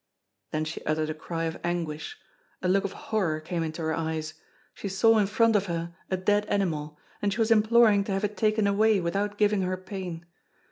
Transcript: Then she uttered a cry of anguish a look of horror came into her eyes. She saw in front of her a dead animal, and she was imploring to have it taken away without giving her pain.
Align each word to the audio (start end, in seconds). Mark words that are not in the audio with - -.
Then 0.49 0.65
she 0.65 0.83
uttered 0.83 1.11
a 1.11 1.13
cry 1.13 1.43
of 1.43 1.59
anguish 1.63 2.17
a 2.63 2.67
look 2.67 2.85
of 2.85 2.91
horror 3.13 3.39
came 3.39 3.61
into 3.61 3.83
her 3.83 3.93
eyes. 3.93 4.33
She 4.73 4.89
saw 4.89 5.19
in 5.19 5.27
front 5.27 5.55
of 5.55 5.67
her 5.67 5.93
a 6.09 6.17
dead 6.17 6.47
animal, 6.47 6.97
and 7.21 7.31
she 7.31 7.39
was 7.39 7.51
imploring 7.51 8.03
to 8.05 8.11
have 8.11 8.23
it 8.23 8.35
taken 8.35 8.65
away 8.65 8.99
without 8.99 9.37
giving 9.37 9.61
her 9.61 9.77
pain. 9.77 10.25